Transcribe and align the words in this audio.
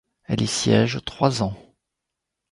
Elle 0.23 0.41
y 0.41 0.47
siège 0.47 0.99
trois 1.05 1.43
ans. 1.43 1.53